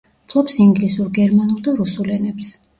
[0.31, 2.55] ფლობს ინგლისურ, გერმანულ და რუსულ ენებს.